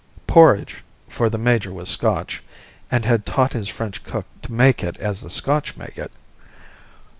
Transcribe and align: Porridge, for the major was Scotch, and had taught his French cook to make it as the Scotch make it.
Porridge, 0.25 0.83
for 1.07 1.29
the 1.29 1.37
major 1.37 1.71
was 1.71 1.87
Scotch, 1.87 2.41
and 2.89 3.05
had 3.05 3.23
taught 3.23 3.53
his 3.53 3.69
French 3.69 4.03
cook 4.03 4.25
to 4.41 4.51
make 4.51 4.83
it 4.83 4.97
as 4.97 5.21
the 5.21 5.29
Scotch 5.29 5.77
make 5.77 5.95
it. 5.99 6.11